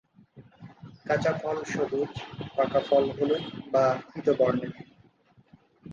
কাঁচা 1.05 1.31
ফল 1.41 1.57
সবুজ, 1.71 2.11
পাকা 2.55 2.79
ফল 2.87 3.03
হলুদ 3.17 3.43
বা 3.73 3.83
পীত 4.09 4.27
বর্ণের। 4.39 4.73